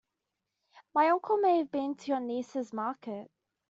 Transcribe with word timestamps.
My 0.95 1.09
uncle 1.09 1.37
may 1.37 1.59
have 1.59 1.69
been 1.69 1.93
to 1.93 2.07
your 2.07 2.19
niece's 2.19 2.73
market. 2.73 3.29